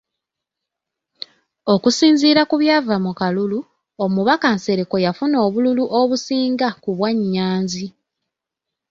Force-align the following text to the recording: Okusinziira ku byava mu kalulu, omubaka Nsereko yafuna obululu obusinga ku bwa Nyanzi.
Okusinziira 1.73 2.41
ku 2.49 2.55
byava 2.61 2.95
mu 3.05 3.11
kalulu, 3.19 3.59
omubaka 4.03 4.47
Nsereko 4.55 4.95
yafuna 5.05 5.37
obululu 5.47 5.83
obusinga 5.99 6.67
ku 6.83 6.89
bwa 6.97 7.09
Nyanzi. 7.31 7.85